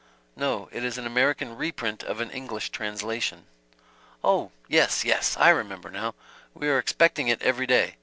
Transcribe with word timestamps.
"No, 0.35 0.67
it 0.71 0.83
is 0.83 0.97
an 0.97 1.05
American 1.05 1.55
reprint 1.55 2.01
of 2.01 2.19
an 2.21 2.31
English 2.31 2.71
translation." 2.71 3.45
"Oh! 4.23 4.49
Yes 4.67 5.05
yes 5.05 5.37
I 5.37 5.49
remember, 5.51 5.91
now. 5.91 6.15
We 6.55 6.69
are 6.69 6.79
expecting 6.79 7.27
it 7.27 7.39
every 7.43 7.67
day. 7.67 7.97